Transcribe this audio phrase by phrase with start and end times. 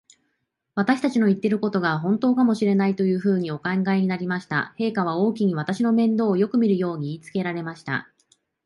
[0.73, 4.73] 私たちの言ってることが、ほんとかもしれない、というふうにお考えになりました。
[4.79, 8.09] 陛下は王妃に、私の面倒をよくみるように言いつけられました。